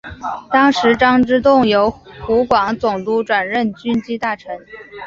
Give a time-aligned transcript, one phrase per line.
[0.49, 1.91] 当时张之洞由
[2.25, 4.57] 湖广总督转任军机大臣。